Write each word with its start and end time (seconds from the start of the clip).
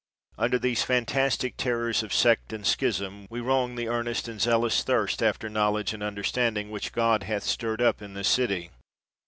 Under 0.39 0.57
these 0.57 0.81
fantastic 0.81 1.57
terrors 1.57 2.01
of 2.01 2.11
sect 2.11 2.53
and 2.53 2.65
schism, 2.65 3.27
we 3.29 3.39
wrong 3.39 3.75
the 3.75 3.87
earnest 3.87 4.27
and 4.27 4.41
zealous 4.41 4.81
thirst 4.81 5.21
after 5.21 5.47
knowledge 5.47 5.93
and 5.93 6.01
under 6.01 6.23
standing 6.23 6.71
which 6.71 6.91
God 6.91 7.21
hath 7.21 7.43
stirred 7.43 7.83
up 7.83 8.01
in 8.01 8.15
this 8.15 8.27
city. 8.27 8.71